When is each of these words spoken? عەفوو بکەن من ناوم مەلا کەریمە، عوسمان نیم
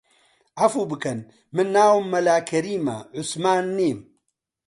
عەفوو 0.59 0.89
بکەن 0.91 1.19
من 1.55 1.67
ناوم 1.75 2.05
مەلا 2.13 2.37
کەریمە، 2.49 2.97
عوسمان 3.15 3.65
نیم 3.77 3.99